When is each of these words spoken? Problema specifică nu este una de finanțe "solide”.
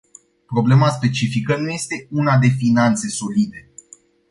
Problema 0.47 0.89
specifică 0.89 1.57
nu 1.57 1.69
este 1.69 2.07
una 2.11 2.37
de 2.37 2.47
finanțe 2.47 3.07
"solide”. 3.07 3.71